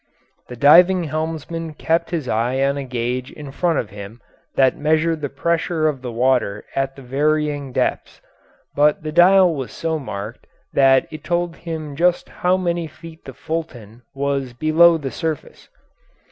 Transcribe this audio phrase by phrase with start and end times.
[0.47, 4.19] The diving helmsman kept his eye on a gauge in front of him
[4.55, 8.19] that measured the pressure of water at the varying depths,
[8.75, 13.33] but the dial was so marked that it told him just how many feet the
[13.35, 15.69] Fulton was below the surface.